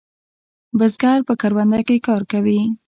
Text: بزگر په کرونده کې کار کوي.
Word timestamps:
بزگر 0.79 1.19
په 1.27 1.33
کرونده 1.41 1.79
کې 1.87 1.97
کار 2.07 2.21
کوي. 2.31 2.59